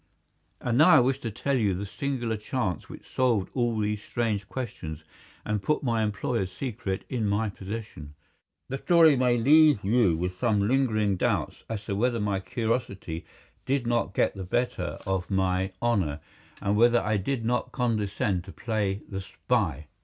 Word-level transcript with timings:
And 0.61 0.79
now 0.79 0.89
I 0.89 0.99
wish 0.99 1.19
to 1.19 1.29
tell 1.29 1.55
you 1.55 1.75
the 1.75 1.85
singular 1.85 2.35
chance 2.35 2.89
which 2.89 3.07
solved 3.07 3.51
all 3.53 3.77
these 3.77 4.01
strange 4.01 4.47
questions 4.49 5.03
and 5.45 5.61
put 5.61 5.83
my 5.83 6.01
employer's 6.01 6.51
secret 6.51 7.05
in 7.07 7.27
my 7.27 7.51
possession. 7.51 8.15
The 8.67 8.79
story 8.79 9.15
may 9.15 9.37
leave 9.37 9.83
you 9.83 10.17
with 10.17 10.39
some 10.39 10.67
lingering 10.67 11.17
doubts 11.17 11.63
as 11.69 11.85
to 11.85 11.95
whether 11.95 12.19
my 12.19 12.39
curiosity 12.39 13.27
did 13.67 13.85
not 13.85 14.15
get 14.15 14.33
the 14.33 14.41
better 14.43 14.97
of 15.05 15.29
my 15.29 15.71
honour, 15.83 16.19
and 16.63 16.75
whether 16.75 16.99
I 16.99 17.17
did 17.17 17.45
not 17.45 17.71
condescend 17.71 18.43
to 18.45 18.51
play 18.51 19.03
the 19.07 19.21
spy. 19.21 19.85